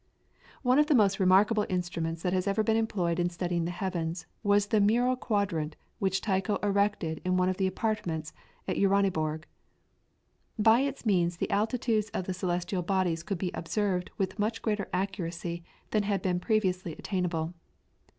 [0.63, 4.25] One of the most remarkable instruments that has ever been employed in studying the heavens
[4.41, 8.33] was the mural quadrant which Tycho erected in one of the apartments
[8.67, 9.43] of Uraniborg.
[10.57, 14.89] By its means the altitudes of the celestial bodies could be observed with much greater
[14.91, 17.53] accuracy than had been previously attainable.